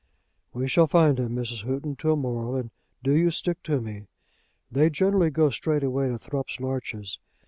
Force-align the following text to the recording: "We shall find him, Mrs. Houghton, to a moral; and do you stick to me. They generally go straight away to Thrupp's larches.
"We 0.51 0.67
shall 0.67 0.87
find 0.87 1.19
him, 1.19 1.35
Mrs. 1.35 1.61
Houghton, 1.63 1.95
to 1.97 2.11
a 2.11 2.15
moral; 2.15 2.55
and 2.55 2.71
do 3.03 3.11
you 3.11 3.29
stick 3.29 3.61
to 3.65 3.79
me. 3.79 4.07
They 4.71 4.89
generally 4.89 5.29
go 5.29 5.51
straight 5.51 5.83
away 5.83 6.07
to 6.07 6.17
Thrupp's 6.17 6.59
larches. 6.59 7.19